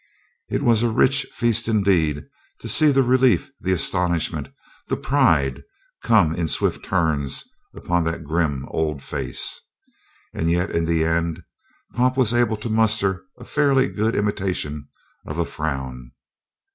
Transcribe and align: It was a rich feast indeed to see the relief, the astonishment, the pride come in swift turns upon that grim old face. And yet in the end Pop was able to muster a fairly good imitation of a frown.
It 0.49 0.63
was 0.63 0.81
a 0.81 0.89
rich 0.89 1.27
feast 1.31 1.67
indeed 1.67 2.25
to 2.61 2.67
see 2.67 2.89
the 2.91 3.03
relief, 3.03 3.51
the 3.59 3.71
astonishment, 3.71 4.49
the 4.87 4.97
pride 4.97 5.61
come 6.01 6.33
in 6.33 6.47
swift 6.47 6.83
turns 6.83 7.43
upon 7.75 8.03
that 8.05 8.23
grim 8.23 8.65
old 8.71 9.03
face. 9.03 9.61
And 10.33 10.49
yet 10.49 10.71
in 10.71 10.85
the 10.85 11.05
end 11.05 11.43
Pop 11.93 12.17
was 12.17 12.33
able 12.33 12.57
to 12.57 12.67
muster 12.71 13.25
a 13.37 13.45
fairly 13.45 13.89
good 13.89 14.15
imitation 14.15 14.89
of 15.27 15.37
a 15.37 15.45
frown. 15.45 16.13